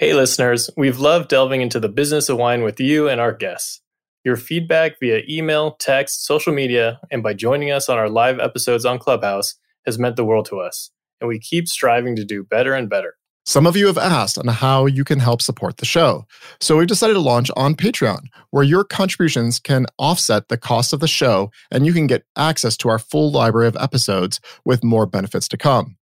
[0.00, 3.80] Hey, listeners, we've loved delving into the business of wine with you and our guests.
[4.24, 8.84] Your feedback via email, text, social media, and by joining us on our live episodes
[8.84, 9.56] on Clubhouse
[9.86, 13.16] has meant the world to us, and we keep striving to do better and better.
[13.44, 16.26] Some of you have asked on how you can help support the show.
[16.60, 21.00] So we've decided to launch on Patreon, where your contributions can offset the cost of
[21.00, 25.06] the show and you can get access to our full library of episodes with more
[25.06, 25.97] benefits to come.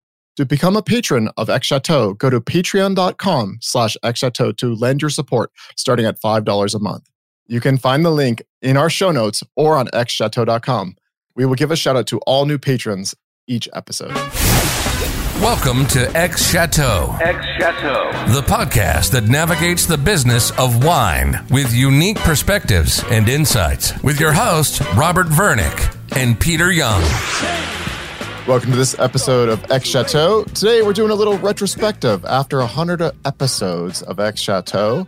[0.41, 5.11] To become a patron of X Chateau, go to patreon.com slash xchateau to lend your
[5.11, 7.07] support starting at $5 a month.
[7.45, 10.95] You can find the link in our show notes or on xchateau.com.
[11.35, 13.13] We will give a shout out to all new patrons
[13.45, 14.16] each episode.
[15.39, 17.16] Welcome to X Chateau.
[17.21, 18.11] X Chateau.
[18.33, 24.33] The podcast that navigates the business of wine with unique perspectives and insights with your
[24.33, 27.03] hosts, Robert Vernick and Peter Young.
[28.51, 30.43] Welcome to this episode of X Chateau.
[30.43, 35.07] Today we're doing a little retrospective after 100 episodes of X Chateau.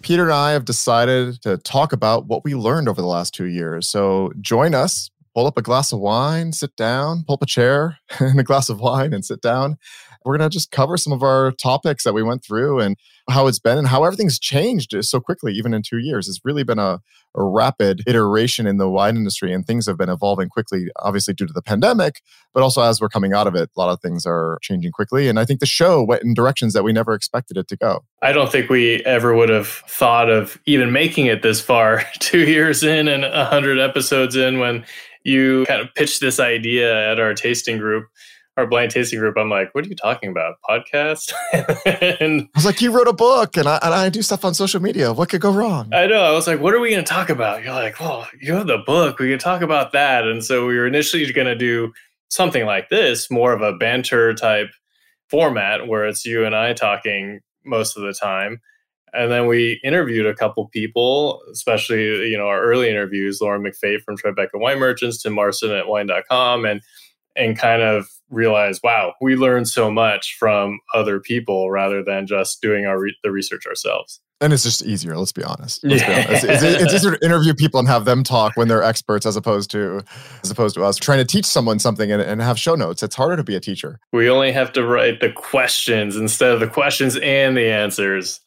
[0.00, 3.44] Peter and I have decided to talk about what we learned over the last two
[3.44, 3.90] years.
[3.90, 7.96] So join us pull up a glass of wine, sit down, pull up a chair
[8.18, 9.78] and a glass of wine and sit down.
[10.28, 12.98] We're going to just cover some of our topics that we went through and
[13.30, 16.28] how it's been and how everything's changed uh, so quickly, even in two years.
[16.28, 17.00] It's really been a,
[17.34, 21.46] a rapid iteration in the wine industry and things have been evolving quickly, obviously due
[21.46, 22.20] to the pandemic,
[22.52, 25.28] but also as we're coming out of it, a lot of things are changing quickly.
[25.30, 28.04] And I think the show went in directions that we never expected it to go.
[28.20, 32.46] I don't think we ever would have thought of even making it this far, two
[32.46, 34.84] years in and 100 episodes in, when
[35.24, 38.08] you kind of pitched this idea at our tasting group,
[38.58, 39.36] our blind tasting group.
[39.38, 40.56] I'm like, what are you talking about?
[40.68, 41.32] Podcast?
[42.20, 44.52] and I was like, you wrote a book and I, and I do stuff on
[44.52, 45.12] social media.
[45.12, 45.88] What could go wrong?
[45.94, 46.20] I know.
[46.20, 47.62] I was like, what are we going to talk about?
[47.62, 49.20] You're like, well, you have the book.
[49.20, 50.26] We can talk about that.
[50.26, 51.92] And so we were initially going to do
[52.30, 54.68] something like this, more of a banter type
[55.30, 58.60] format where it's you and I talking most of the time
[59.12, 64.02] and then we interviewed a couple people, especially, you know, our early interviews, Lauren McFay
[64.02, 66.82] from Tribeca Wine Merchants, Tim Marson at wine.com, and
[67.36, 72.60] and kind of realize, wow, we learn so much from other people rather than just
[72.60, 74.20] doing our re- the research ourselves.
[74.40, 75.16] And it's just easier.
[75.16, 75.82] Let's be honest.
[75.82, 76.08] Let's yeah.
[76.08, 76.44] be honest.
[76.44, 79.34] It's, it's, it's, easier to interview people and have them talk when they're experts, as
[79.34, 80.00] opposed to
[80.44, 83.02] as opposed to us trying to teach someone something and, and have show notes.
[83.02, 83.98] It's harder to be a teacher.
[84.12, 88.40] We only have to write the questions instead of the questions and the answers.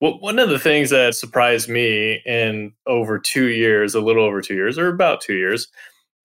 [0.00, 4.40] Well, one of the things that surprised me in over two years, a little over
[4.40, 5.68] two years, or about two years,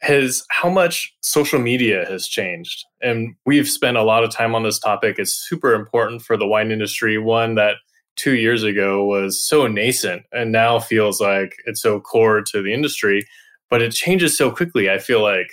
[0.10, 2.86] is how much social media has changed.
[3.02, 5.18] And we've spent a lot of time on this topic.
[5.18, 7.76] It's super important for the wine industry, one that
[8.16, 12.74] two years ago was so nascent and now feels like it's so core to the
[12.74, 13.26] industry,
[13.70, 14.90] but it changes so quickly.
[14.90, 15.48] I feel like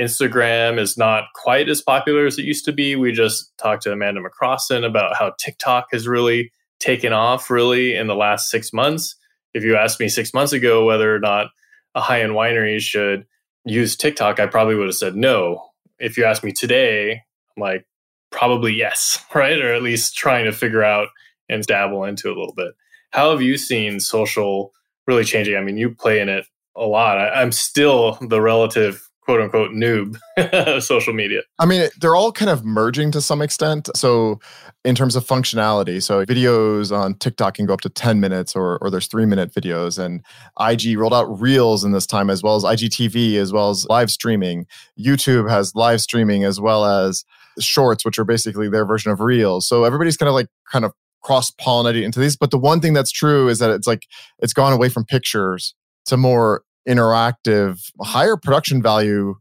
[0.00, 2.96] Instagram is not quite as popular as it used to be.
[2.96, 8.08] We just talked to Amanda McCrossin about how TikTok has really taken off really in
[8.08, 9.14] the last six months.
[9.54, 11.48] If you asked me six months ago whether or not
[11.94, 13.24] a high end winery should
[13.64, 15.70] use TikTok, I probably would have said no.
[15.98, 17.12] If you ask me today,
[17.56, 17.86] I'm like,
[18.30, 19.58] probably yes, right?
[19.60, 21.08] Or at least trying to figure out
[21.48, 22.72] and dabble into a little bit.
[23.10, 24.72] How have you seen social
[25.06, 25.56] really changing?
[25.56, 27.18] I mean, you play in it a lot.
[27.18, 30.16] I, am still the relative quote unquote noob
[30.82, 31.42] social media.
[31.58, 33.88] I mean, they're all kind of merging to some extent.
[33.94, 34.40] So,
[34.84, 38.78] in terms of functionality, so videos on TikTok can go up to 10 minutes or,
[38.78, 39.98] or there's three minute videos.
[39.98, 40.22] And
[40.60, 44.10] IG rolled out Reels in this time, as well as IGTV, as well as live
[44.10, 44.66] streaming.
[44.98, 47.24] YouTube has live streaming as well as
[47.60, 49.68] shorts, which are basically their version of Reels.
[49.68, 52.36] So, everybody's kind of like, kind of cross pollinating into these.
[52.36, 54.08] But the one thing that's true is that it's like,
[54.40, 55.74] it's gone away from pictures
[56.06, 59.36] to more interactive, higher production value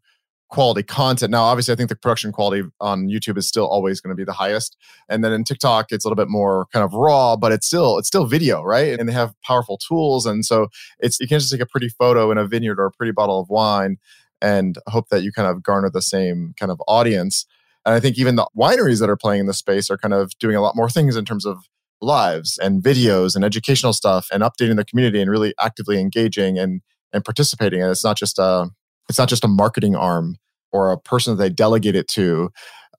[0.51, 1.31] quality content.
[1.31, 4.25] Now, obviously, I think the production quality on YouTube is still always going to be
[4.25, 4.77] the highest.
[5.09, 7.97] And then in TikTok, it's a little bit more kind of raw, but it's still
[7.97, 8.99] it's still video, right?
[8.99, 10.67] And they have powerful tools, and so
[10.99, 13.39] it's you can't just take a pretty photo in a vineyard or a pretty bottle
[13.39, 13.97] of wine
[14.41, 17.45] and hope that you kind of garner the same kind of audience.
[17.85, 20.37] And I think even the wineries that are playing in the space are kind of
[20.39, 21.59] doing a lot more things in terms of
[22.01, 26.81] lives and videos and educational stuff and updating the community and really actively engaging and
[27.13, 27.81] and participating.
[27.81, 28.69] And it's not just a
[29.09, 30.37] it's not just a marketing arm
[30.71, 32.51] or a person that they delegate it to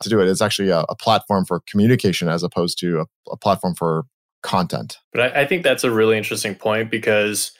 [0.02, 0.28] to do it.
[0.28, 4.04] It's actually a, a platform for communication as opposed to a, a platform for
[4.42, 4.98] content.
[5.12, 7.52] But I, I think that's a really interesting point because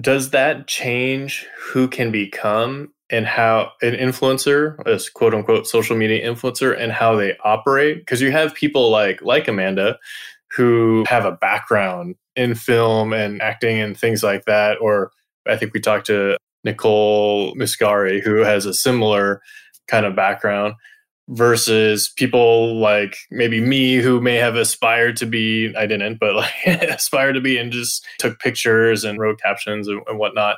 [0.00, 6.26] does that change who can become and how an influencer, a quote unquote social media
[6.28, 7.98] influencer, and how they operate?
[7.98, 9.98] Because you have people like like Amanda
[10.56, 15.10] who have a background in film and acting and things like that, or
[15.48, 19.40] I think we talked to Nicole Miscari, who has a similar
[19.88, 20.74] kind of background.
[21.28, 26.54] versus people like maybe me who may have aspired to be i didn't but like
[26.66, 30.56] aspired to be and just took pictures and wrote captions and, and whatnot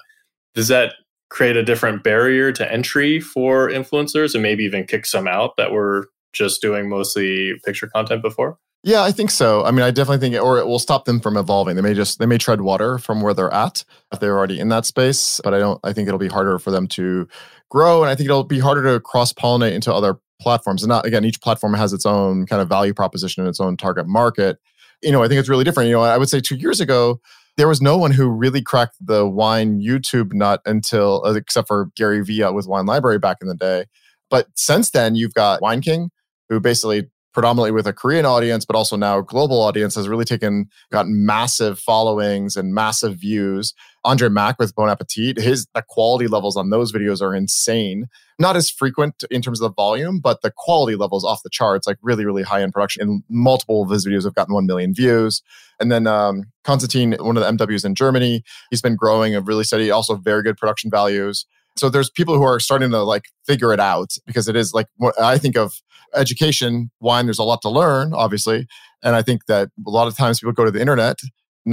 [0.55, 0.93] does that
[1.31, 5.73] create a different barrier to entry for influencers and maybe even kick some out that
[5.73, 8.59] were just doing mostly picture content before
[8.89, 9.67] yeah, I think so.
[9.67, 11.77] I mean, I definitely think, it, or it will stop them from evolving.
[11.77, 14.71] They may just they may tread water from where they're at if they're already in
[14.71, 15.43] that space.
[15.45, 15.79] But I don't.
[15.85, 17.29] I think it'll be harder for them to
[17.69, 20.83] grow, and I think it'll be harder to cross pollinate into other platforms.
[20.83, 23.77] And not again, each platform has its own kind of value proposition and its own
[23.77, 24.59] target market.
[25.03, 25.89] You know, I think it's really different.
[25.89, 27.21] You know, I would say two years ago
[27.59, 31.91] there was no one who really cracked the wine YouTube nut until, uh, except for
[31.97, 33.87] Gary Vee with Wine Library back in the day.
[34.31, 36.11] But since then, you've got Wine King,
[36.49, 40.25] who basically predominantly with a Korean audience, but also now a global audience, has really
[40.25, 43.75] taken gotten massive followings and massive views.
[44.03, 48.07] Andre Mack with Bon Appetit, his the quality levels on those videos are insane.
[48.41, 51.87] Not as frequent in terms of the volume, but the quality levels off the charts,
[51.87, 53.03] like really, really high end production.
[53.03, 55.41] And multiple of his videos have gotten 1 million views.
[55.79, 59.63] And then um, Konstantin, one of the MWs in Germany, he's been growing a really
[59.63, 61.47] steady, also very good production values.
[61.77, 64.89] So there's people who are starting to like figure it out because it is like
[64.97, 65.81] what I think of
[66.15, 68.67] education, wine, there's a lot to learn, obviously.
[69.03, 71.19] And I think that a lot of times people go to the internet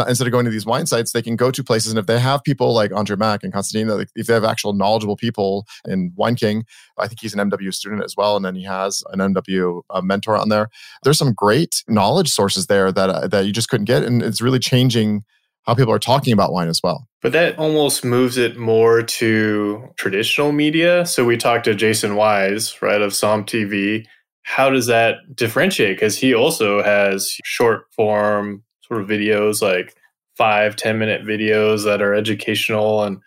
[0.08, 1.92] instead of going to these wine sites, they can go to places.
[1.92, 5.16] And if they have people like Andre Mack and Konstantin, if they have actual knowledgeable
[5.16, 6.66] people in Wine King,
[6.98, 8.36] I think he's an MW student as well.
[8.36, 10.70] And then he has an MW uh, mentor on there.
[11.04, 14.04] There's some great knowledge sources there that, uh, that you just couldn't get.
[14.04, 15.24] And it's really changing
[15.64, 17.08] how people are talking about wine as well.
[17.22, 21.06] But that almost moves it more to traditional media.
[21.08, 24.06] So we talked to Jason Wise, right, of Somm TV.
[24.46, 25.98] How does that differentiate?
[25.98, 29.96] Because he also has short form sort of videos, like
[30.38, 33.18] five, 10 minute videos that are educational and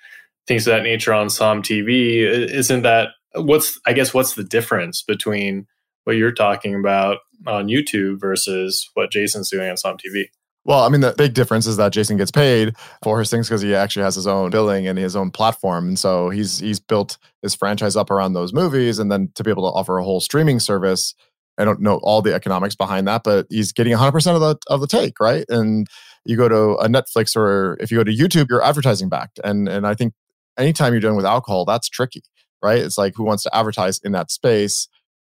[0.46, 2.20] things of that nature on Somm TV.
[2.22, 5.66] Isn't that what's, I guess, what's the difference between
[6.04, 7.18] what you're talking about
[7.48, 10.26] on YouTube versus what Jason's doing on Somm TV?
[10.68, 13.62] Well, I mean, the big difference is that Jason gets paid for his things because
[13.62, 17.16] he actually has his own billing and his own platform, and so he's he's built
[17.40, 20.20] his franchise up around those movies, and then to be able to offer a whole
[20.20, 21.14] streaming service.
[21.56, 24.58] I don't know all the economics behind that, but he's getting 100 percent of the
[24.68, 25.46] of the take, right?
[25.48, 25.86] And
[26.26, 29.70] you go to a Netflix or if you go to YouTube, you're advertising backed, and
[29.70, 30.12] and I think
[30.58, 32.22] anytime you're dealing with alcohol, that's tricky,
[32.62, 32.78] right?
[32.80, 34.86] It's like who wants to advertise in that space,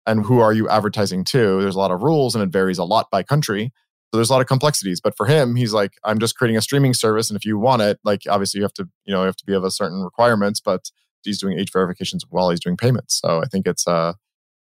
[0.08, 1.62] and who are you advertising to?
[1.62, 3.72] There's a lot of rules, and it varies a lot by country
[4.12, 5.02] so there's a lot of complexities.
[5.02, 7.30] But for him, he's like, I'm just creating a streaming service.
[7.30, 9.46] And if you want it, like obviously you have to, you know, you have to
[9.46, 10.90] be of a certain requirements, but
[11.24, 13.20] he's doing age verifications while he's doing payments.
[13.20, 14.14] So I think it's uh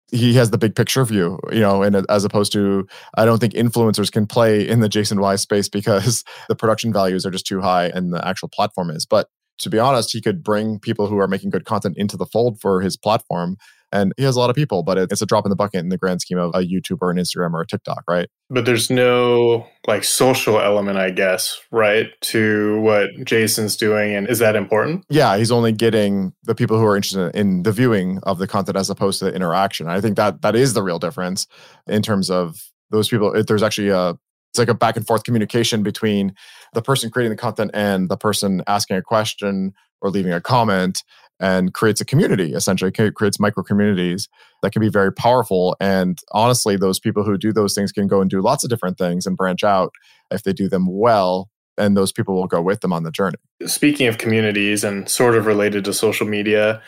[0.10, 2.88] he has the big picture view, you know, and as opposed to,
[3.18, 7.26] I don't think influencers can play in the Jason Wise space because the production values
[7.26, 9.06] are just too high and the actual platform is.
[9.06, 9.28] But
[9.60, 12.62] to be honest, he could bring people who are making good content into the fold
[12.62, 13.58] for his platform
[13.92, 15.90] and he has a lot of people, but it's a drop in the bucket in
[15.90, 18.28] the grand scheme of a YouTube or an Instagram or a TikTok, right?
[18.50, 24.14] But there's no like social element, I guess, right, to what Jason's doing.
[24.14, 25.06] And is that important?
[25.10, 28.78] Yeah, he's only getting the people who are interested in the viewing of the content
[28.78, 29.88] as opposed to the interaction.
[29.88, 31.48] I think that that is the real difference
[31.88, 33.34] in terms of those people.
[33.34, 34.18] If there's actually a
[34.52, 36.34] it's like a back and forth communication between
[36.74, 41.04] the person creating the content and the person asking a question or leaving a comment
[41.40, 42.92] and creates a community essentially.
[42.92, 44.28] Creates micro communities
[44.62, 45.76] that can be very powerful.
[45.80, 48.98] And honestly those people who do those things can go and do lots of different
[48.98, 49.94] things and branch out
[50.32, 53.38] if they do them well and those people will go with them on the journey.
[53.66, 56.82] Speaking of communities and sort of related to social media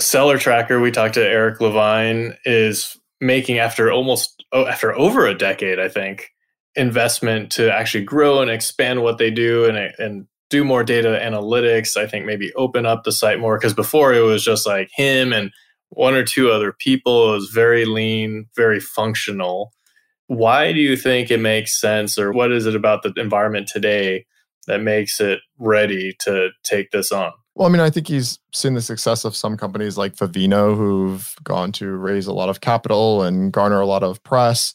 [0.00, 5.78] CellarTracker we talked to Eric LeVine is making after almost oh, after over a decade
[5.78, 6.30] i think
[6.74, 11.96] investment to actually grow and expand what they do and, and do more data analytics.
[11.96, 15.32] I think maybe open up the site more because before it was just like him
[15.32, 15.50] and
[15.88, 17.30] one or two other people.
[17.30, 19.72] It was very lean, very functional.
[20.26, 24.26] Why do you think it makes sense, or what is it about the environment today
[24.66, 27.32] that makes it ready to take this on?
[27.54, 31.34] Well, I mean, I think he's seen the success of some companies like Vivino who've
[31.44, 34.72] gone to raise a lot of capital and garner a lot of press.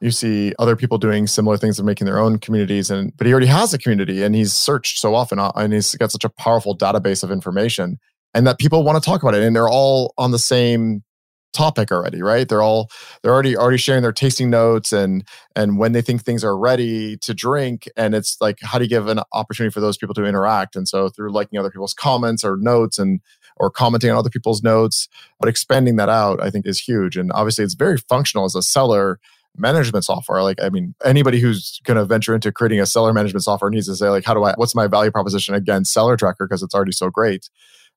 [0.00, 3.32] You see other people doing similar things and making their own communities, and but he
[3.32, 6.28] already has a community and he's searched so often uh, and he's got such a
[6.28, 7.98] powerful database of information
[8.32, 11.02] and that people want to talk about it and they're all on the same
[11.52, 12.48] topic already right?
[12.48, 12.90] They're all
[13.22, 15.26] they're already already sharing their tasting notes and
[15.56, 18.90] and when they think things are ready to drink and it's like how do you
[18.90, 20.76] give an opportunity for those people to interact?
[20.76, 23.20] And so through liking other people's comments or notes and
[23.56, 27.16] or commenting on other people's notes but expanding that out i think is huge.
[27.16, 29.18] And obviously it's very functional as a cellar
[29.56, 30.42] management software.
[30.42, 33.86] Like i mean anybody who's going to venture into creating a cellar management software needs
[33.86, 36.36] to say like how do i what's my value proposition against CellarTracker?
[36.40, 37.50] Because it's already so great.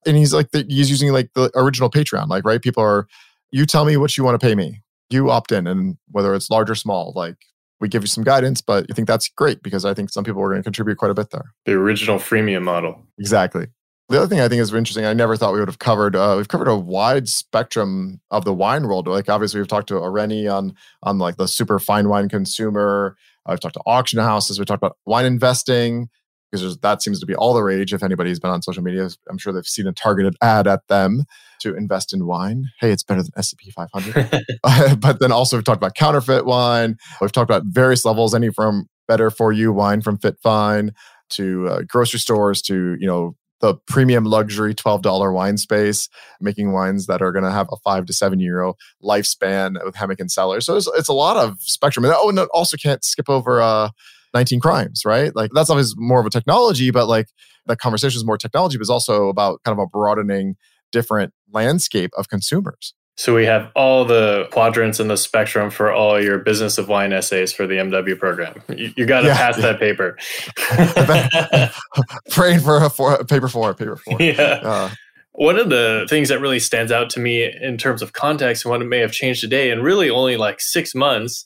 [0.05, 2.61] And he's like the, he's using like the original patreon like right?
[2.61, 3.07] People are
[3.53, 4.81] you tell me what you want to pay me
[5.13, 7.35] you opt in, and whether it's large or small, like
[7.79, 10.41] we give you some guidance, but you think that's great because I think some people
[10.41, 11.53] are going to contribute quite a bit there.
[11.65, 13.05] The original freemium model.
[13.19, 13.67] Exactly.
[14.09, 16.15] The other thing I think is interesting, I never thought we would have covered.
[16.15, 19.07] Uh, we've covered a wide spectrum of the wine world.
[19.07, 23.15] Like obviously, we've talked to Areni on on like the super fine wine consumer.
[23.45, 24.59] I've talked to auction houses.
[24.59, 26.09] We talked about wine investing
[26.53, 27.93] because that seems to be all the rage.
[27.93, 31.25] If anybody's been on social media, I'm sure they've seen a targeted ad at them
[31.61, 32.69] to invest in wine.
[32.79, 34.45] Hey, it's better than S&P 500.
[34.99, 36.97] but then also we've talked about counterfeit wine.
[37.19, 40.91] We've talked about various levels, any from better for you wine from FitVine
[41.31, 47.07] to uh, grocery stores to you know the premium luxury $12 wine space, making wines
[47.07, 50.61] that are going to have a five to seven year lifespan with Hemmick and Cellar.
[50.61, 52.05] So it's, it's a lot of spectrum.
[52.05, 53.89] And oh, and also can't skip over uh,
[54.33, 55.35] 19 crimes, right?
[55.35, 57.27] Like that's always more of a technology, but like
[57.65, 60.55] that conversation is more technology, but it's also about kind of a broadening
[60.91, 62.93] different landscape of consumers.
[63.15, 67.13] So we have all the quadrants in the spectrum for all your business of wine
[67.13, 68.63] essays for the MW program.
[68.69, 69.73] You, you got to yeah, pass yeah.
[69.73, 70.17] that paper.
[72.31, 74.19] Praying for a four, paper four, paper four.
[74.19, 74.59] Yeah.
[74.63, 74.89] Uh,
[75.33, 78.71] one of the things that really stands out to me in terms of context and
[78.71, 81.45] what it may have changed today, and really only like six months,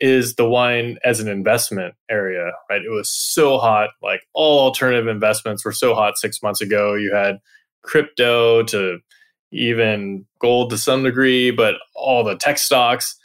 [0.00, 2.82] is the wine as an investment area, right?
[2.82, 3.90] It was so hot.
[4.02, 6.94] Like all alternative investments were so hot six months ago.
[6.94, 7.38] You had
[7.82, 8.98] crypto to
[9.52, 13.16] even gold to some degree, but all the tech stocks,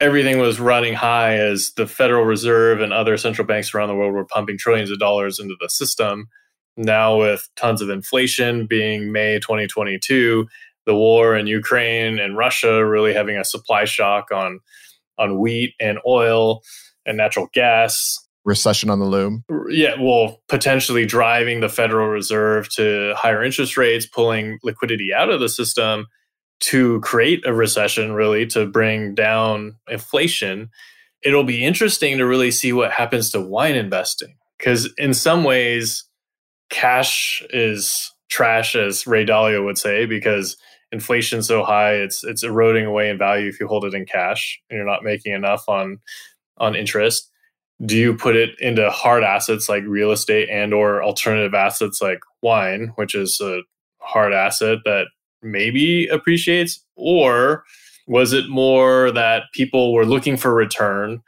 [0.00, 4.12] everything was running high as the Federal Reserve and other central banks around the world
[4.12, 6.28] were pumping trillions of dollars into the system.
[6.76, 10.46] Now, with tons of inflation being May 2022,
[10.86, 14.60] the war in Ukraine and Russia really having a supply shock on,
[15.18, 16.62] on wheat and oil
[17.06, 19.44] and natural gas recession on the loom?
[19.68, 25.40] Yeah, well, potentially driving the Federal Reserve to higher interest rates, pulling liquidity out of
[25.40, 26.06] the system
[26.60, 30.70] to create a recession, really, to bring down inflation.
[31.22, 34.36] It'll be interesting to really see what happens to wine investing.
[34.58, 36.04] Because in some ways,
[36.70, 40.56] cash is trash, as Ray Dalio would say, because
[40.92, 44.60] inflation's so high, it's it's eroding away in value if you hold it in cash
[44.70, 45.98] and you're not making enough on
[46.58, 47.30] on interest.
[47.84, 52.18] Do you put it into hard assets like real estate and or alternative assets like
[52.42, 53.60] wine which is a
[54.00, 55.06] hard asset that
[55.42, 56.84] maybe appreciates?
[56.96, 57.64] Or
[58.08, 61.22] was it more that people were looking for return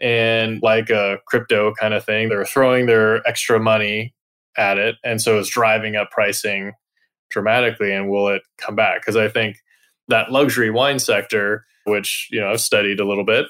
[0.00, 4.14] and like a crypto kind of thing they're throwing their extra money
[4.56, 6.72] at it and so it's driving up pricing
[7.36, 9.58] dramatically and will it come back because i think
[10.08, 13.46] that luxury wine sector which you know i've studied a little bit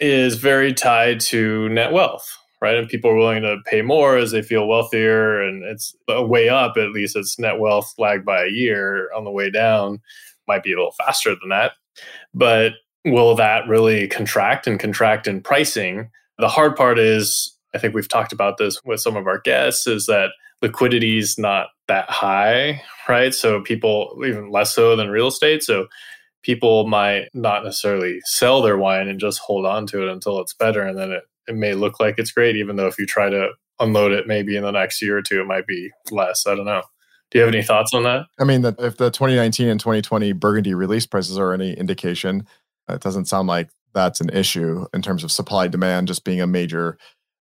[0.00, 2.76] is very tied to net wealth, right?
[2.76, 5.40] And people are willing to pay more as they feel wealthier.
[5.40, 9.10] And it's a way up, at least it's net wealth lagged by a year.
[9.14, 10.00] On the way down,
[10.48, 11.72] might be a little faster than that.
[12.34, 12.72] But
[13.04, 16.10] will that really contract and contract in pricing?
[16.38, 19.86] The hard part is, I think we've talked about this with some of our guests,
[19.86, 20.30] is that
[20.60, 23.34] liquidity is not that high, right?
[23.34, 25.62] So people, even less so than real estate.
[25.62, 25.86] So
[26.42, 30.54] people might not necessarily sell their wine and just hold on to it until it's
[30.54, 30.82] better.
[30.82, 33.50] And then it, it may look like it's great, even though if you try to
[33.78, 36.46] unload it maybe in the next year or two, it might be less.
[36.46, 36.82] I don't know.
[37.30, 38.26] Do you have any thoughts on that?
[38.38, 42.46] I mean, if the 2019 and 2020 Burgundy release prices are any indication,
[42.88, 46.46] it doesn't sound like that's an issue in terms of supply demand just being a
[46.46, 46.98] major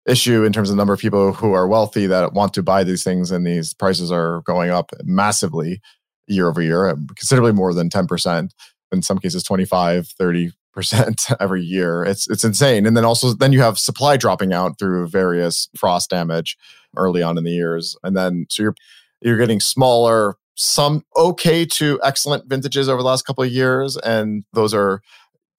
[0.07, 2.83] issue in terms of the number of people who are wealthy that want to buy
[2.83, 5.81] these things and these prices are going up massively
[6.27, 8.49] year over year considerably more than 10%
[8.91, 12.03] in some cases 25 30 percent every year.
[12.03, 12.85] It's it's insane.
[12.85, 16.57] And then also then you have supply dropping out through various frost damage
[16.95, 17.95] early on in the years.
[18.03, 18.75] And then so you're
[19.21, 24.45] you're getting smaller some okay to excellent vintages over the last couple of years and
[24.53, 25.01] those are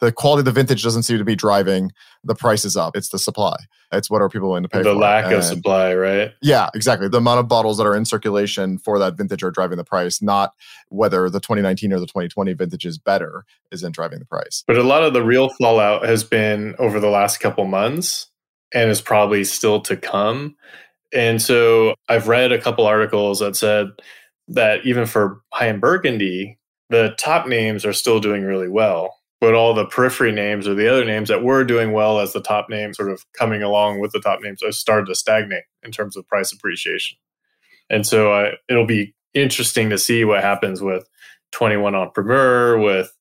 [0.00, 2.96] the quality of the vintage doesn't seem to be driving the prices up.
[2.96, 3.56] It's the supply.
[3.92, 4.90] It's what are people willing to pay the for.
[4.90, 6.32] The lack and of supply, right?
[6.42, 7.08] Yeah, exactly.
[7.08, 10.20] The amount of bottles that are in circulation for that vintage are driving the price,
[10.20, 10.52] not
[10.88, 14.64] whether the 2019 or the 2020 vintage is better isn't driving the price.
[14.66, 18.28] But a lot of the real fallout has been over the last couple months
[18.74, 20.56] and is probably still to come.
[21.14, 23.88] And so I've read a couple articles that said
[24.48, 26.58] that even for high end Burgundy,
[26.90, 30.90] the top names are still doing really well but all the periphery names or the
[30.90, 34.12] other names that were doing well as the top names sort of coming along with
[34.12, 37.18] the top names are started to stagnate in terms of price appreciation.
[37.90, 41.06] And so uh, it'll be interesting to see what happens with
[41.52, 43.12] 21 en primeur with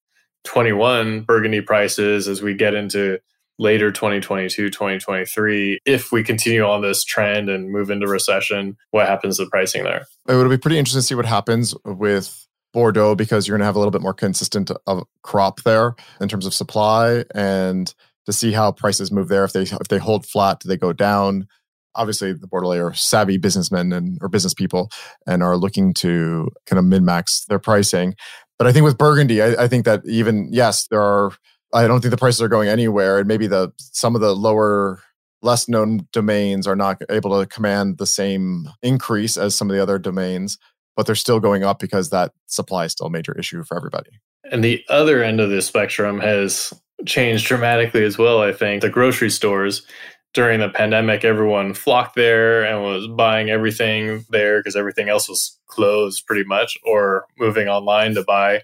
[0.45, 3.19] 21 burgundy prices as we get into
[3.57, 9.37] later 2022 2023 if we continue on this trend and move into recession what happens
[9.37, 10.05] to pricing there?
[10.27, 12.44] It would be pretty interesting to see what happens with
[12.75, 16.27] Bordeaux because you're going to have a little bit more consistent of crop there in
[16.27, 19.45] terms of supply and to see how prices move there.
[19.45, 21.47] If they if they hold flat, do they go down?
[21.95, 24.89] Obviously, the Bordelais are savvy businessmen and or business people
[25.25, 28.13] and are looking to kind of min max their pricing.
[28.59, 31.31] But I think with Burgundy, I, I think that even yes, there are.
[31.73, 34.99] I don't think the prices are going anywhere, and maybe the some of the lower
[35.41, 39.81] less known domains are not able to command the same increase as some of the
[39.81, 40.57] other domains
[40.95, 44.11] but they're still going up because that supply is still a major issue for everybody.
[44.51, 46.73] And the other end of the spectrum has
[47.05, 48.81] changed dramatically as well, I think.
[48.81, 49.85] The grocery stores
[50.33, 55.57] during the pandemic, everyone flocked there and was buying everything there because everything else was
[55.67, 58.61] closed pretty much or moving online to buy.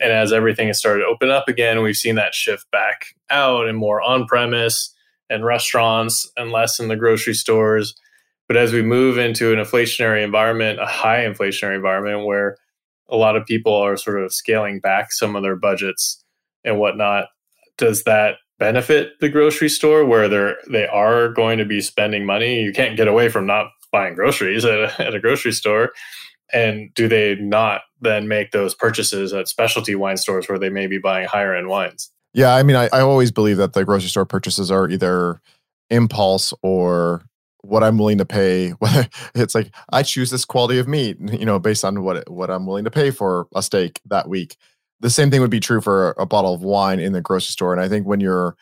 [0.00, 3.66] And as everything has started to open up again, we've seen that shift back out
[3.66, 4.94] and more on premise
[5.30, 7.94] and restaurants and less in the grocery stores.
[8.48, 12.56] But as we move into an inflationary environment, a high inflationary environment where
[13.08, 16.22] a lot of people are sort of scaling back some of their budgets
[16.64, 17.26] and whatnot,
[17.78, 22.60] does that benefit the grocery store where they're they are going to be spending money?
[22.60, 25.92] You can't get away from not buying groceries at a, at a grocery store.
[26.52, 30.86] And do they not then make those purchases at specialty wine stores where they may
[30.86, 32.10] be buying higher end wines?
[32.34, 35.40] Yeah, I mean, I, I always believe that the grocery store purchases are either
[35.88, 37.22] impulse or
[37.64, 38.74] what I'm willing to pay.
[39.34, 42.66] it's like I choose this quality of meat, you know, based on what what I'm
[42.66, 44.56] willing to pay for a steak that week.
[45.00, 47.72] The same thing would be true for a bottle of wine in the grocery store.
[47.72, 48.56] And I think when you're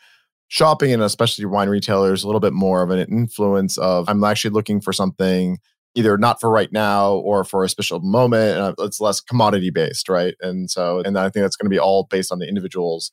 [0.47, 4.51] shopping in especially wine retailers, a little bit more of an influence of I'm actually
[4.51, 5.59] looking for something
[5.95, 8.57] either not for right now or for a special moment.
[8.57, 10.35] And uh, it's less commodity based, right?
[10.41, 13.11] And so, and I think that's going to be all based on the individual's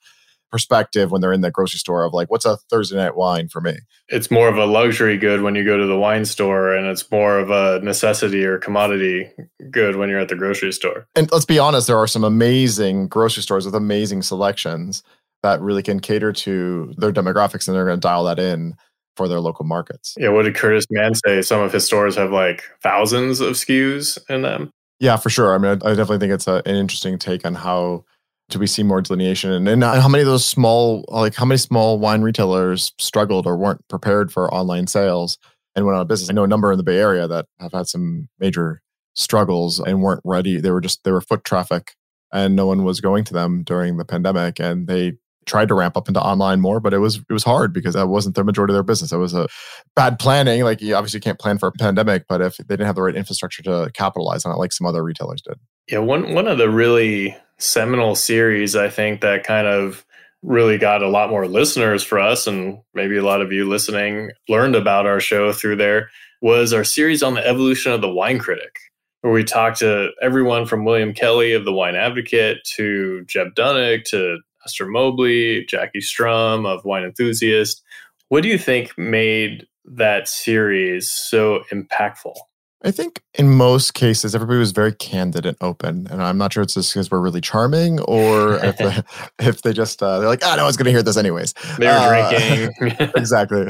[0.50, 3.60] perspective when they're in the grocery store of like, what's a Thursday night wine for
[3.60, 3.78] me?
[4.08, 7.10] It's more of a luxury good when you go to the wine store, and it's
[7.10, 9.30] more of a necessity or commodity
[9.70, 11.06] good when you're at the grocery store.
[11.14, 15.02] And let's be honest, there are some amazing grocery stores with amazing selections
[15.42, 18.74] that really can cater to their demographics and they're going to dial that in
[19.16, 20.14] for their local markets.
[20.18, 21.42] Yeah, what did Curtis Mann say?
[21.42, 24.70] Some of his stores have like thousands of SKUs in them.
[24.98, 25.54] Yeah, for sure.
[25.54, 28.04] I mean, I, I definitely think it's a, an interesting take on how
[28.50, 31.58] do we see more delineation and, and how many of those small like how many
[31.58, 35.38] small wine retailers struggled or weren't prepared for online sales
[35.74, 36.28] and went out of business?
[36.28, 38.82] I know a number in the bay area that have had some major
[39.14, 40.60] struggles and weren't ready.
[40.60, 41.92] They were just they were foot traffic
[42.32, 45.14] and no one was going to them during the pandemic and they
[45.46, 48.08] tried to ramp up into online more but it was it was hard because that
[48.08, 49.12] wasn't the majority of their business.
[49.12, 49.48] It was a
[49.96, 50.62] bad planning.
[50.64, 53.16] Like you obviously can't plan for a pandemic but if they didn't have the right
[53.16, 55.58] infrastructure to capitalize on it like some other retailers did.
[55.88, 60.04] Yeah one one of the really seminal series, I think, that kind of
[60.42, 64.30] really got a lot more listeners for us, and maybe a lot of you listening
[64.48, 68.38] learned about our show through there, was our series on the evolution of the wine
[68.38, 68.78] critic,
[69.20, 74.04] where we talked to everyone from William Kelley of the Wine Advocate to Jeb Dunnuck
[74.04, 77.82] to Esther Mobley, Jackie Strum of Wine Enthusiast.
[78.28, 82.34] What do you think made that series so impactful?
[82.82, 86.62] I think in most cases, everybody was very candid and open, and I'm not sure
[86.62, 89.02] it's just because we're really charming, or if they,
[89.46, 91.52] if they just uh, they're like, "Ah, oh, no one's going to hear this anyways."
[91.78, 93.66] They were uh, drinking, exactly.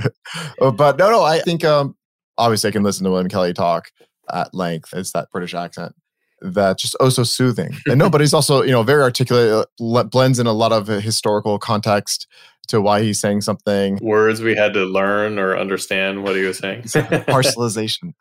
[0.60, 1.96] Uh, but no, no, I think um,
[2.38, 3.88] obviously I can listen to William Kelley talk
[4.32, 4.94] at length.
[4.94, 5.94] It's that British accent
[6.40, 7.76] that just oh so soothing.
[7.86, 10.86] And no, but he's also you know very articulate, uh, blends in a lot of
[10.86, 12.28] historical context
[12.70, 13.98] to why he's saying something.
[14.00, 16.82] Words we had to learn or understand what he was saying.
[16.84, 18.14] Parcelization.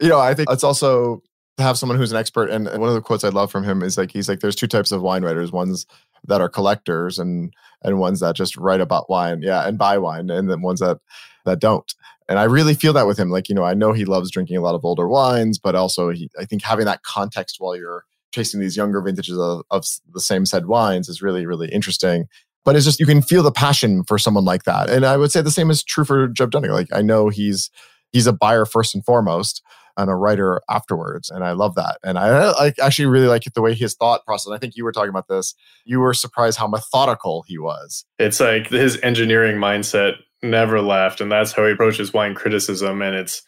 [0.00, 1.22] you know, I think it's also
[1.56, 2.50] to have someone who's an expert.
[2.50, 4.66] And one of the quotes I love from him is like, he's like, there's two
[4.66, 5.52] types of wine writers.
[5.52, 5.86] Ones
[6.24, 10.30] that are collectors and and ones that just write about wine, yeah, and buy wine,
[10.30, 10.98] and then ones that
[11.44, 11.94] that don't.
[12.28, 13.30] And I really feel that with him.
[13.30, 16.10] Like, you know, I know he loves drinking a lot of older wines, but also
[16.10, 20.20] he, I think having that context while you're chasing these younger vintages of, of the
[20.20, 22.26] same said wines is really, really interesting.
[22.64, 24.90] But it's just, you can feel the passion for someone like that.
[24.90, 26.70] And I would say the same is true for Jeb Dunnuck.
[26.70, 27.70] Like, I know he's,
[28.10, 29.62] he's a buyer first and foremost
[29.96, 31.30] and a writer afterwards.
[31.30, 31.98] And I love that.
[32.02, 34.52] And I, I actually really like it, the way his thought process.
[34.52, 35.54] I think you were talking about this.
[35.84, 38.04] You were surprised how methodical he was.
[38.18, 40.16] It's like his engineering mindset
[40.50, 41.20] never left.
[41.20, 43.02] And that's how he approaches wine criticism.
[43.02, 43.42] And it's,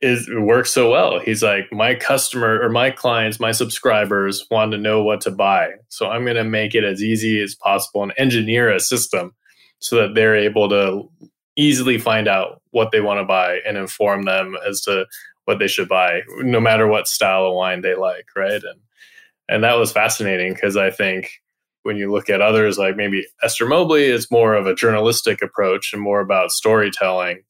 [0.00, 1.18] is it works so well.
[1.18, 5.70] He's like, my customer or my clients, my subscribers want to know what to buy.
[5.88, 9.34] So I'm going to make it as easy as possible and engineer a system
[9.78, 11.08] so that they're able to
[11.56, 15.06] easily find out what they want to buy and inform them as to
[15.44, 18.62] what they should buy, no matter what style of wine they like, right?
[18.62, 18.80] And
[19.48, 21.42] and that was fascinating because I think
[21.84, 25.92] when you look at others like maybe Esther Mobley, it's more of a journalistic approach
[25.92, 27.42] and more about storytelling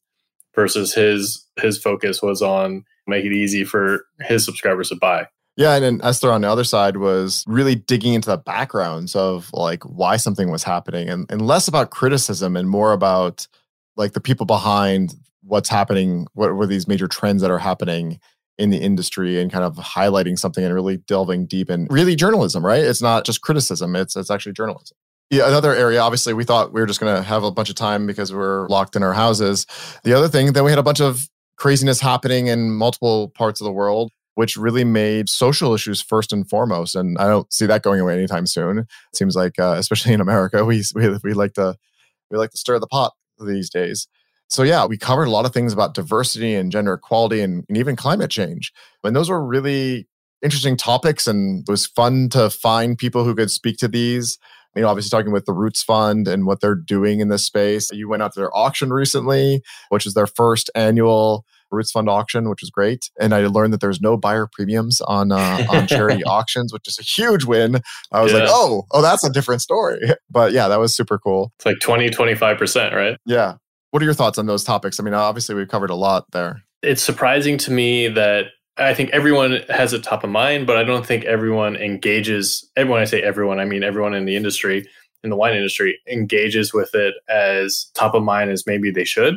[0.53, 5.27] versus his his focus was on make it easy for his subscribers to buy.
[5.57, 9.49] Yeah, and then Esther on the other side was really digging into the backgrounds of
[9.53, 13.47] like why something was happening and, and less about criticism and more about
[13.95, 18.19] like the people behind what's happening, what were these major trends that are happening
[18.57, 22.65] in the industry and kind of highlighting something and really delving deep in really journalism,
[22.65, 22.83] right?
[22.83, 24.97] It's not just criticism, it's it's actually journalism.
[25.31, 27.75] Yeah, another area, obviously, we thought we were just going to have a bunch of
[27.75, 29.65] time because we are locked in our houses.
[30.03, 33.65] The other thing, then we had a bunch of craziness happening in multiple parts of
[33.65, 36.95] the world, which really made social issues first and foremost.
[36.95, 38.79] And I don't see that going away anytime soon.
[38.79, 41.75] It seems like, uh, especially in America, we, we, we like to
[42.29, 44.07] we like to stir the pot these days.
[44.49, 47.77] So yeah, we covered a lot of things about diversity and gender equality and, and
[47.77, 48.71] even climate change.
[49.03, 50.07] And those were really
[50.43, 54.37] interesting topics and it was fun to find people who could speak to these
[54.75, 57.89] you know, obviously talking with the Roots Fund and what they're doing in this space.
[57.91, 62.49] You went out to their auction recently, which is their first annual Roots Fund auction,
[62.49, 63.09] which was great.
[63.19, 66.99] And I learned that there's no buyer premiums on uh, on charity auctions, which is
[66.99, 67.79] a huge win.
[68.11, 68.39] I was yeah.
[68.39, 70.01] like, oh, oh, that's a different story.
[70.29, 71.53] But yeah, that was super cool.
[71.59, 73.17] It's like 20, 25%, right?
[73.25, 73.53] Yeah.
[73.95, 74.99] What are your thoughts on those topics?
[74.99, 76.61] I mean, obviously we've covered a lot there.
[76.83, 80.83] It's surprising to me that I think everyone has it top of mind, but I
[80.83, 82.69] don't think everyone engages.
[82.75, 84.85] Everyone, I say everyone, I mean everyone in the industry,
[85.23, 89.35] in the wine industry, engages with it as top of mind as maybe they should,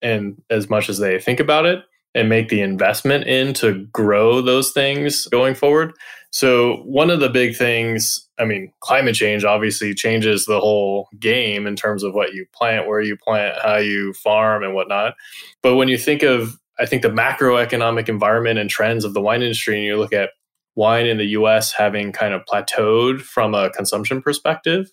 [0.00, 1.84] and as much as they think about it
[2.14, 5.92] and make the investment in to grow those things going forward.
[6.30, 11.66] So, one of the big things, I mean, climate change obviously changes the whole game
[11.66, 15.14] in terms of what you plant, where you plant, how you farm, and whatnot.
[15.62, 19.42] But when you think of I think the macroeconomic environment and trends of the wine
[19.42, 20.30] industry, and you look at
[20.74, 24.90] wine in the US having kind of plateaued from a consumption perspective,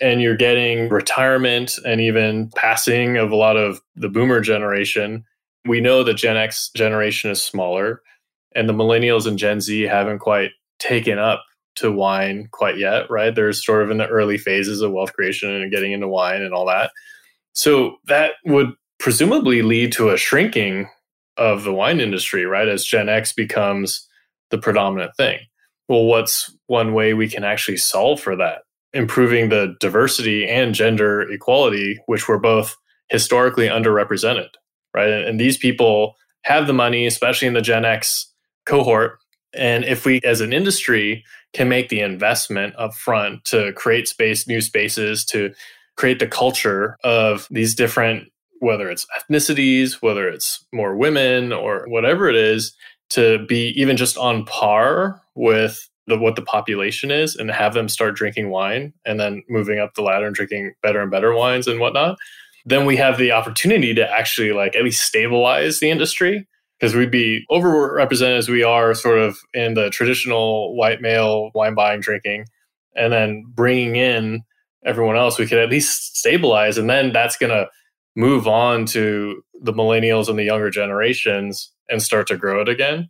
[0.00, 5.24] and you're getting retirement and even passing of a lot of the boomer generation.
[5.64, 8.02] We know the Gen X generation is smaller,
[8.54, 10.50] and the millennials and Gen Z haven't quite
[10.82, 11.44] taken up
[11.76, 13.34] to wine quite yet, right?
[13.34, 16.52] They're sort of in the early phases of wealth creation and getting into wine and
[16.52, 16.90] all that.
[17.54, 20.88] So that would presumably lead to a shrinking
[21.36, 22.68] of the wine industry, right?
[22.68, 24.06] As Gen X becomes
[24.50, 25.38] the predominant thing.
[25.88, 28.62] Well, what's one way we can actually solve for that?
[28.92, 32.76] Improving the diversity and gender equality, which were both
[33.08, 34.48] historically underrepresented,
[34.94, 35.10] right?
[35.10, 38.30] And these people have the money, especially in the Gen X
[38.66, 39.18] cohort.
[39.54, 44.46] And if we, as an industry, can make the investment up front to create space,
[44.46, 45.52] new spaces, to
[45.96, 48.28] create the culture of these different
[48.62, 52.72] whether it's ethnicities, whether it's more women or whatever it is,
[53.10, 57.88] to be even just on par with the, what the population is and have them
[57.88, 61.66] start drinking wine and then moving up the ladder and drinking better and better wines
[61.66, 62.16] and whatnot,
[62.64, 66.46] then we have the opportunity to actually like at least stabilize the industry
[66.82, 71.76] because we'd be overrepresented as we are sort of in the traditional white male wine
[71.76, 72.44] buying drinking
[72.96, 74.42] and then bringing in
[74.84, 77.68] everyone else we could at least stabilize and then that's going to
[78.16, 83.08] move on to the millennials and the younger generations and start to grow it again.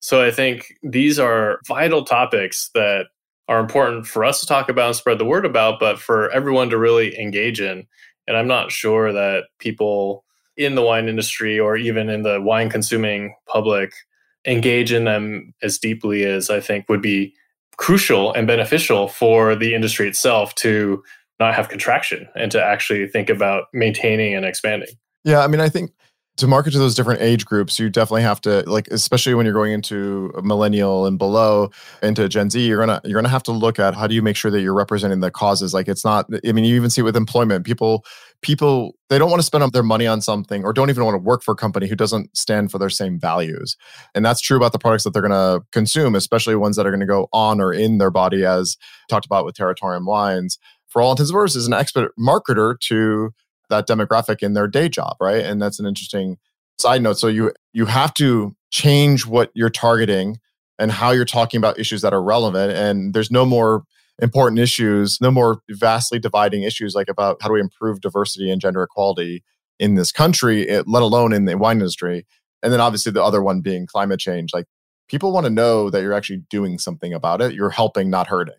[0.00, 3.06] So I think these are vital topics that
[3.48, 6.70] are important for us to talk about and spread the word about, but for everyone
[6.70, 7.86] to really engage in.
[8.26, 10.24] And I'm not sure that people
[10.60, 13.92] in the wine industry or even in the wine consuming public
[14.46, 17.34] engage in them as deeply as I think would be
[17.78, 21.02] crucial and beneficial for the industry itself to
[21.38, 24.90] not have contraction and to actually think about maintaining and expanding.
[25.24, 25.92] Yeah, I mean, I think
[26.40, 29.54] to market to those different age groups, you definitely have to like, especially when you're
[29.54, 31.70] going into millennial and below
[32.02, 34.36] into Gen Z, you're gonna you're gonna have to look at how do you make
[34.36, 35.72] sure that you're representing the causes.
[35.72, 36.26] Like, it's not.
[36.46, 37.64] I mean, you even see it with employment.
[37.64, 38.04] People
[38.42, 41.14] people they don't want to spend up their money on something or don't even want
[41.14, 43.76] to work for a company who doesn't stand for their same values.
[44.14, 46.90] And that's true about the products that they're going to consume, especially ones that are
[46.90, 48.76] going to go on or in their body, as
[49.08, 53.32] talked about with Territorium wines for all intents and purposes, an expert marketer to
[53.70, 55.44] that demographic in their day job, right?
[55.44, 56.36] And that's an interesting
[56.78, 57.18] side note.
[57.18, 60.38] So you you have to change what you're targeting
[60.78, 62.72] and how you're talking about issues that are relevant.
[62.72, 63.84] And there's no more
[64.20, 68.60] important issues, no more vastly dividing issues like about how do we improve diversity and
[68.60, 69.42] gender equality
[69.78, 72.26] in this country, let alone in the wine industry.
[72.62, 74.52] And then obviously the other one being climate change.
[74.52, 74.66] Like
[75.08, 77.54] people want to know that you're actually doing something about it.
[77.54, 78.54] You're helping, not hurting.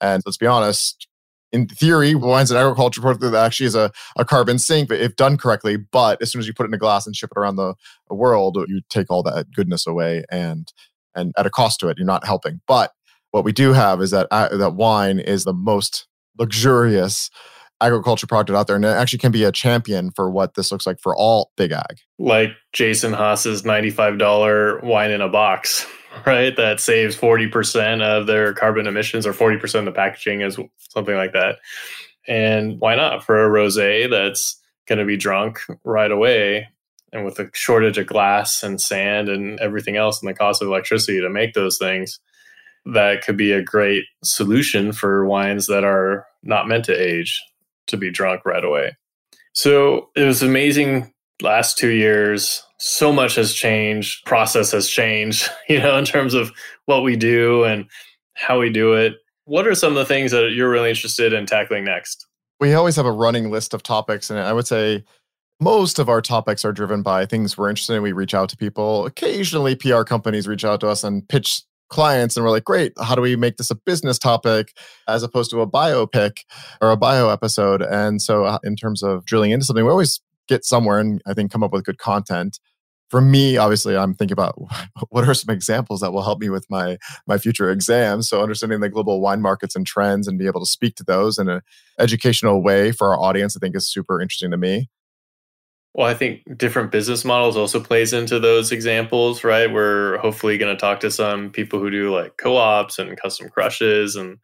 [0.00, 1.06] And let's be honest,
[1.52, 5.16] in theory, wines and agriculture product that actually is a, a carbon sink, but if
[5.16, 5.76] done correctly.
[5.76, 7.74] But as soon as you put it in a glass and ship it around the,
[8.08, 10.72] the world, you take all that goodness away and
[11.14, 11.98] and at a cost to it.
[11.98, 12.60] You're not helping.
[12.66, 12.92] But
[13.32, 16.06] what we do have is that uh, that wine is the most
[16.38, 17.30] luxurious
[17.80, 20.86] agriculture product out there, and it actually can be a champion for what this looks
[20.86, 21.98] like for all big ag.
[22.18, 25.86] Like Jason Haas's ninety-five dollar wine in a box
[26.26, 26.56] right?
[26.56, 31.32] That saves 40% of their carbon emissions or 40% of the packaging is something like
[31.32, 31.56] that.
[32.28, 36.68] And why not for a rosé that's going to be drunk right away
[37.12, 40.68] and with a shortage of glass and sand and everything else and the cost of
[40.68, 42.20] electricity to make those things
[42.86, 47.40] that could be a great solution for wines that are not meant to age
[47.86, 48.96] to be drunk right away.
[49.52, 55.78] So it was amazing last 2 years so much has changed, process has changed, you
[55.78, 56.50] know, in terms of
[56.86, 57.86] what we do and
[58.34, 59.14] how we do it.
[59.44, 62.26] What are some of the things that you're really interested in tackling next?
[62.58, 65.04] We always have a running list of topics, and I would say
[65.60, 68.02] most of our topics are driven by things we're interested in.
[68.02, 69.06] We reach out to people.
[69.06, 73.14] Occasionally, PR companies reach out to us and pitch clients, and we're like, great, how
[73.14, 76.38] do we make this a business topic as opposed to a biopic
[76.80, 77.80] or a bio episode?
[77.82, 81.34] And so, uh, in terms of drilling into something, we always get somewhere and I
[81.34, 82.58] think come up with good content
[83.12, 84.58] for me obviously i'm thinking about
[85.10, 86.96] what are some examples that will help me with my
[87.26, 88.28] my future exams.
[88.28, 91.38] So understanding the global wine markets and trends and be able to speak to those
[91.38, 91.60] in an
[91.98, 94.88] educational way for our audience i think is super interesting to me.
[95.94, 99.70] Well i think different business models also plays into those examples right?
[99.70, 104.16] We're hopefully going to talk to some people who do like co-ops and custom crushes
[104.16, 104.38] and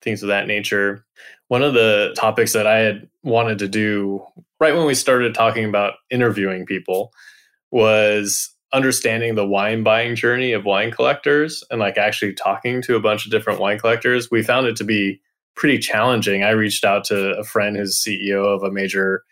[0.00, 1.04] things of that nature.
[1.48, 4.24] One of the topics that i had wanted to do
[4.60, 7.12] right when we started talking about interviewing people
[7.72, 13.00] was understanding the wine buying journey of wine collectors and like actually talking to a
[13.00, 14.30] bunch of different wine collectors.
[14.30, 15.20] We found it to be
[15.56, 16.44] pretty challenging.
[16.44, 19.24] I reached out to a friend who's CEO of a major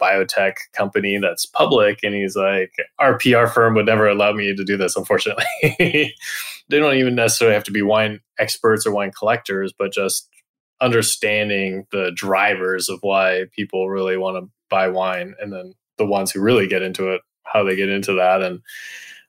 [0.00, 4.64] biotech company that's public and he's like our PR firm would never allow me to
[4.64, 5.44] do this unfortunately.
[5.78, 10.28] they don't even necessarily have to be wine experts or wine collectors but just
[10.80, 16.30] understanding the drivers of why people really want to buy wine and then the ones
[16.30, 17.20] who really get into it
[17.52, 18.60] how they get into that and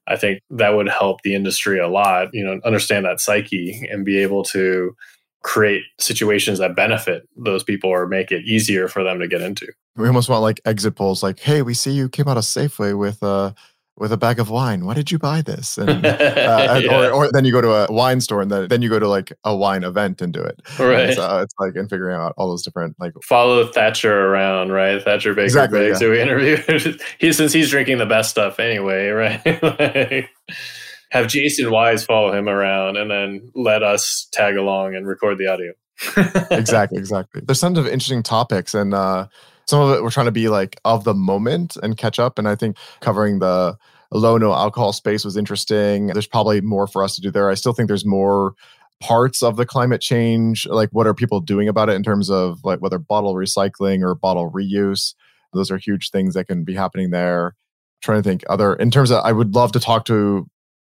[0.10, 4.04] I think that would help the industry a lot, you know, understand that psyche and
[4.04, 4.96] be able to
[5.44, 9.68] create situations that benefit those people or make it easier for them to get into.
[9.96, 12.98] We almost want like exit polls like, hey, we see you came out of Safeway
[12.98, 13.54] with uh
[14.00, 14.86] with a bag of wine.
[14.86, 15.78] Why did you buy this?
[15.78, 16.88] And, uh, yeah.
[16.92, 19.08] or, or then you go to a wine store and then, then you go to
[19.08, 20.62] like a wine event and do it.
[20.80, 21.14] Right.
[21.14, 25.02] So it's like and figuring out all those different like follow Thatcher around, right?
[25.04, 26.08] Thatcher Baker exactly, Bakes, yeah.
[26.08, 27.02] who we interviewed.
[27.20, 29.42] he since he's drinking the best stuff anyway, right?
[29.64, 30.30] like,
[31.12, 35.48] have Jason Wise follow him around and then let us tag along and record the
[35.48, 35.74] audio.
[36.52, 37.42] exactly, exactly.
[37.46, 39.28] There's tons of interesting topics and uh
[39.70, 42.40] some of it we're trying to be like of the moment and catch up.
[42.40, 43.78] And I think covering the
[44.12, 46.08] low no alcohol space was interesting.
[46.08, 47.50] There's probably more for us to do there.
[47.50, 48.54] I still think there's more
[49.00, 50.66] parts of the climate change.
[50.66, 54.16] Like, what are people doing about it in terms of like whether bottle recycling or
[54.16, 55.14] bottle reuse?
[55.54, 57.48] Those are huge things that can be happening there.
[57.48, 57.54] I'm
[58.02, 60.48] trying to think other in terms of I would love to talk to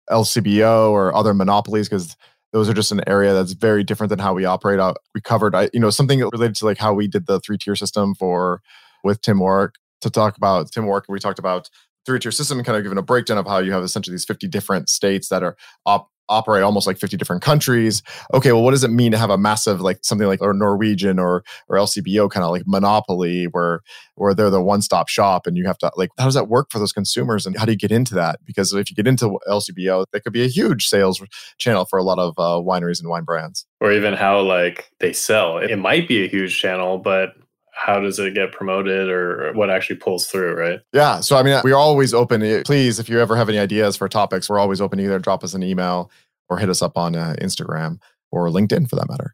[0.09, 2.15] LCBO or other monopolies because
[2.51, 4.79] those are just an area that's very different than how we operate
[5.13, 8.15] we covered you know something related to like how we did the three tier system
[8.15, 8.61] for
[9.03, 11.69] with tim warwick to talk about tim warwick we talked about
[12.05, 14.47] three tier system kind of given a breakdown of how you have essentially these 50
[14.47, 18.01] different states that are op- operate almost like 50 different countries.
[18.33, 21.19] Okay, well, what does it mean to have a massive like something like or Norwegian
[21.19, 23.81] or or LCBO kind of like monopoly where
[24.15, 26.69] where they're the one stop shop and you have to like how does that work
[26.71, 28.39] for those consumers and how do you get into that?
[28.45, 31.21] Because if you get into LCBO, that could be a huge sales
[31.57, 33.65] channel for a lot of uh, wineries and wine brands.
[33.81, 35.57] Or even how like they sell.
[35.57, 37.35] It might be a huge channel, but
[37.79, 40.79] how does it get promoted or what actually pulls through, right?
[40.91, 41.21] Yeah.
[41.21, 42.63] So, I mean, we're always open.
[42.63, 44.99] Please, if you ever have any ideas for topics, we're always open.
[44.99, 46.11] Either drop us an email
[46.49, 47.99] or hit us up on uh, Instagram
[48.31, 49.33] or LinkedIn for that matter.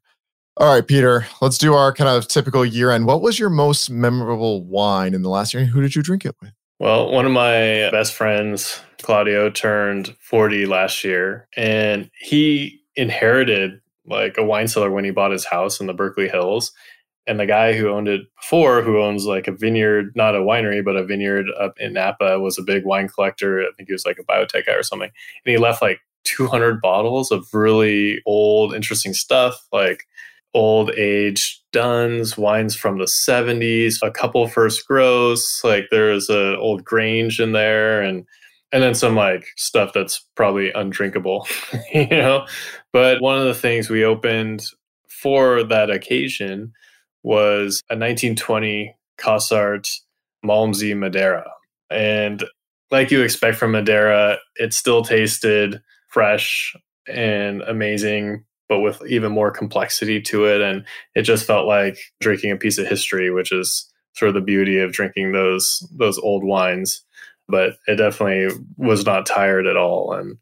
[0.58, 3.08] All right, Peter, let's do our kind of typical year end.
[3.08, 6.23] What was your most memorable wine in the last year and who did you drink
[6.23, 6.51] it with?
[6.79, 14.38] Well, one of my best friends, Claudio, turned 40 last year and he inherited like
[14.38, 16.71] a wine cellar when he bought his house in the Berkeley Hills
[17.28, 20.84] and the guy who owned it before, who owns like a vineyard, not a winery,
[20.84, 23.62] but a vineyard up in Napa, was a big wine collector.
[23.62, 25.10] I think he was like a biotech guy or something.
[25.46, 30.04] And he left like 200 bottles of really old, interesting stuff, like
[30.54, 35.62] old age duns, wines from the 70s, a couple first grows.
[35.64, 38.26] Like there's a old Grange in there, and
[38.72, 41.48] and then some like stuff that's probably undrinkable,
[41.94, 42.46] you know.
[42.94, 44.66] But one of the things we opened
[45.08, 46.74] for that occasion
[47.26, 49.90] was a 1920 Cossart
[50.46, 51.50] Malmsey Madeira.
[51.90, 52.44] And
[52.92, 56.76] like you expect from Madeira, it still tasted fresh
[57.08, 60.62] and amazing, but with even more complexity to it.
[60.62, 60.86] And
[61.16, 64.78] it just felt like drinking a piece of history, which is sort of the beauty
[64.80, 67.02] of drinking those those old wines.
[67.48, 70.14] but it definitely was not tired at all.
[70.14, 70.38] And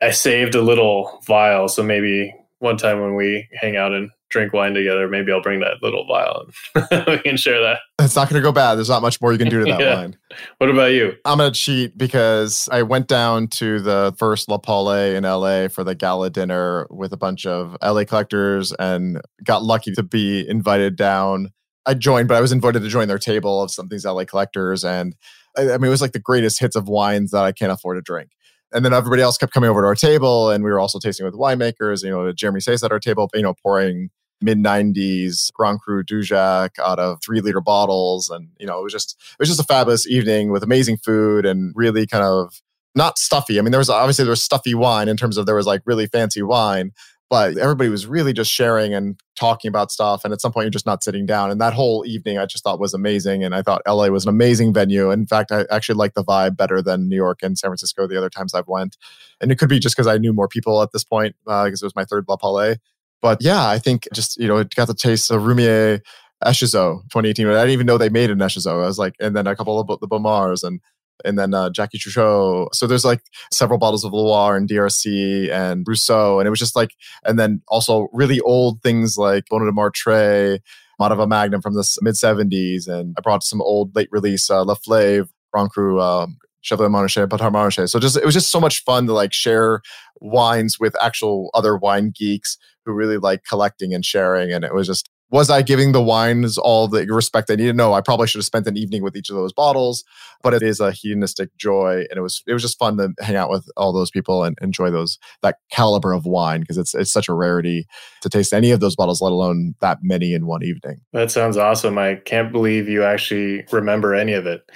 [0.00, 4.52] I saved a little vial, so maybe one time when we hang out and drink
[4.52, 7.80] wine together, maybe I'll bring that little vial and we can share that.
[8.00, 8.76] It's not going to go bad.
[8.76, 9.94] There's not much more you can do to that yeah.
[9.96, 10.16] wine.
[10.58, 11.14] What about you?
[11.24, 15.68] I'm going to cheat because I went down to the first La Paulée in LA
[15.68, 20.48] for the gala dinner with a bunch of LA collectors and got lucky to be
[20.48, 21.50] invited down.
[21.84, 24.24] I joined, but I was invited to join their table of some of these LA
[24.24, 24.84] collectors.
[24.84, 25.14] And
[25.56, 27.98] I, I mean, it was like the greatest hits of wines that I can't afford
[27.98, 28.30] to drink
[28.72, 31.26] and then everybody else kept coming over to our table and we were also tasting
[31.26, 34.10] with winemakers you know Jeremy Seysses at our table you know pouring
[34.42, 38.30] mid 90s Grand Cru Dujac out of three liter bottles.
[38.30, 41.46] And, you know, it was just, it was just a fabulous evening with amazing food
[41.46, 42.60] and really kind of
[42.94, 43.58] not stuffy.
[43.58, 45.82] I mean, there was obviously there was stuffy wine in terms of there was like
[45.86, 46.92] really fancy wine,
[47.32, 50.22] but everybody was really just sharing and talking about stuff.
[50.22, 51.50] And at some point, you're just not sitting down.
[51.50, 53.42] And that whole evening, I just thought was amazing.
[53.42, 55.10] And I thought LA was an amazing venue.
[55.10, 58.18] In fact, I actually like the vibe better than New York and San Francisco the
[58.18, 58.98] other times I've went.
[59.40, 61.86] And it could be just because I knew more people at this point because uh,
[61.86, 62.76] it was my third La Paulée.
[63.22, 66.00] But yeah, I think just, you know, it got the taste of Roumier
[66.44, 67.46] Echézeaux 2018.
[67.46, 68.82] I didn't even know they made an Echézeaux.
[68.82, 70.80] I was like, and then a couple of the Bomars and
[71.24, 72.74] and then uh, Jacky Truchot.
[72.74, 73.20] So there's like
[73.52, 76.40] several bottles of Leroy and DRC and Rousseau.
[76.40, 80.58] And it was just like, and then also really old things like Bonneau du Martray,
[81.00, 82.88] Modava Magnum from the mid 70s.
[82.88, 87.90] And I brought some old late release uh, Leflaive, Grand Cru, um, Chevalier Montrachet, Montrachet.
[87.90, 89.82] So just, it was just so much fun to like share
[90.20, 94.52] wines with actual other wine geeks who really like collecting and sharing.
[94.52, 97.74] And it was just, was I giving the wines all the respect they needed?
[97.74, 100.04] No, I probably should have spent an evening with each of those bottles,
[100.42, 102.04] but it is a hedonistic joy.
[102.10, 104.58] And it was, it was just fun to hang out with all those people and
[104.60, 107.86] enjoy those, that caliber of wine because it's, it's such a rarity
[108.20, 111.00] to taste any of those bottles, let alone that many in one evening.
[111.14, 111.96] That sounds awesome.
[111.96, 114.68] I can't believe you actually remember any of it.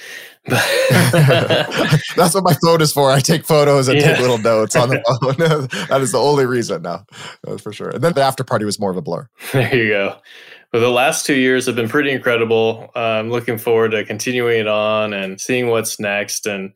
[0.49, 3.11] That's what my phone is for.
[3.11, 4.13] I take photos and yeah.
[4.13, 5.37] take little notes on the phone.
[5.89, 7.05] that is the only reason now,
[7.43, 7.91] That's for sure.
[7.91, 9.29] And then the after party was more of a blur.
[9.53, 10.17] There you go.
[10.73, 12.91] Well, the last two years have been pretty incredible.
[12.95, 16.47] Uh, I'm looking forward to continuing it on and seeing what's next.
[16.47, 16.73] And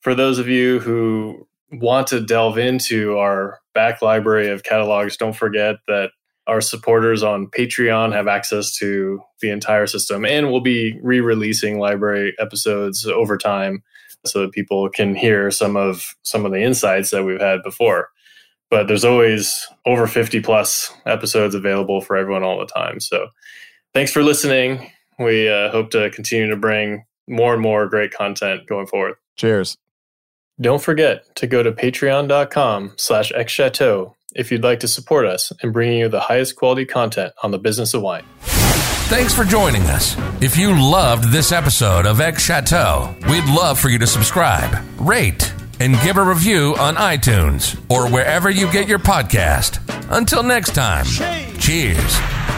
[0.00, 5.36] for those of you who want to delve into our back library of catalogs, don't
[5.36, 6.10] forget that
[6.46, 11.78] our supporters on Patreon have access to the entire system, and we'll be re releasing
[11.78, 13.82] library episodes over time
[14.24, 18.10] so that people can hear some of some of the insights that we've had before.
[18.70, 22.98] But there's always over 50 plus episodes available for everyone all the time.
[22.98, 23.28] So
[23.94, 24.90] thanks for listening.
[25.18, 29.14] We uh, hope to continue to bring more and more great content going forward.
[29.36, 29.76] Cheers.
[30.60, 35.72] Don't forget to go to patreon.com slash xchateau if you'd like to support us in
[35.72, 38.24] bringing you the highest quality content on the business of wine.
[39.08, 40.16] Thanks for joining us.
[40.40, 45.52] If you loved this episode of X Chateau, we'd love for you to subscribe, rate,
[45.78, 49.80] and give a review on iTunes or wherever you get your podcast.
[50.10, 51.04] Until next time,
[51.58, 52.55] cheers.